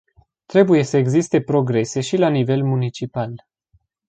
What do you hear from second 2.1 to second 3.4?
la nivel municipal.